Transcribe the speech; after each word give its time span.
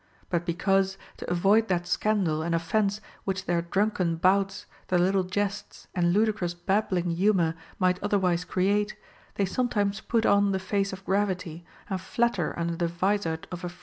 * 0.17 0.29
But 0.31 0.47
because, 0.47 0.97
to 1.17 1.29
avoid 1.29 1.67
that 1.67 1.85
scandal 1.85 2.41
and 2.41 2.55
offence 2.55 3.01
which 3.23 3.45
their 3.45 3.61
drunken 3.61 4.15
bouts, 4.15 4.65
their 4.87 4.97
little 4.97 5.23
jests, 5.23 5.87
and 5.93 6.11
ludicrous 6.11 6.55
bab 6.55 6.91
ling 6.91 7.11
humor 7.11 7.53
might 7.77 8.01
otherwise 8.01 8.43
create, 8.43 8.95
they 9.35 9.45
sometimes 9.45 10.01
put 10.01 10.25
on 10.25 10.53
the 10.53 10.59
face 10.59 10.91
of 10.91 11.05
gravity, 11.05 11.67
and 11.87 12.01
flatter 12.01 12.57
under 12.57 12.75
the 12.75 12.87
vizard 12.87 13.45
of 13.51 13.59
a 13.63 13.69
frown, 13.69 13.69
* 13.69 13.69
II. 13.69 13.79